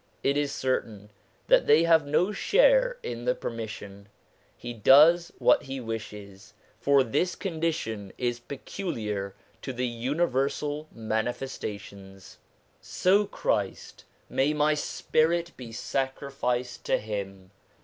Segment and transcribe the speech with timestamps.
[0.23, 1.11] It is certain
[1.45, 7.03] that they have no share in the permission * He does what He wishes/ for
[7.03, 12.39] this condition is peculiar to the universal Manifestations.
[12.81, 17.51] So Christ may my spirit be sacrificed to him